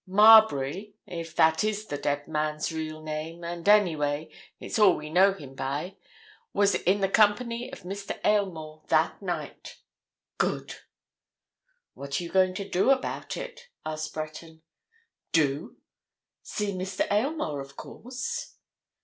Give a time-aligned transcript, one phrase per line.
[0.07, 5.53] Marbury—if that is the dead man's real name, and anyway, it's all we know him
[5.53, 8.19] by—was in the company of Mr.
[8.25, 9.77] Aylmore that night.
[10.39, 10.73] Good!"
[11.93, 14.63] "What are you going to do about it?" asked Breton.
[15.33, 15.77] "Do?
[16.41, 17.05] See Mr.
[17.11, 18.55] Aylmore, of course."